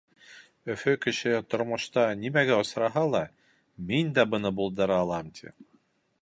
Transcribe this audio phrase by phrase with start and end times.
[0.75, 3.21] Өфө кешеһе тормошта нимәгә осраһа ла,
[3.93, 5.55] «Мин дә быны булдыра алам!»— ти.